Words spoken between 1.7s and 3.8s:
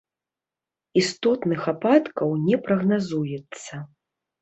ападкаў не прагназуецца.